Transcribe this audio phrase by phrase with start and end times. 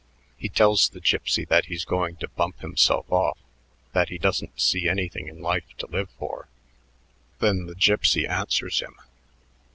[0.35, 3.37] He tells the Gipsy that he's going to bump himself off,
[3.93, 6.47] that he doesn't see anything in life to live for.
[7.37, 8.95] Then the Gipsy answers him.